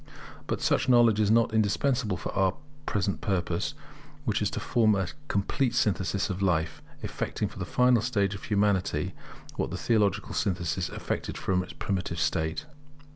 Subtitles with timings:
[0.47, 2.55] But such knowledge is not indispensable for our
[2.87, 3.75] present purpose,
[4.25, 8.45] which is to form a complete synthesis of life, effecting for the final state of
[8.45, 9.13] humanity
[9.57, 12.65] what the theological synthesis effected for its primitive state.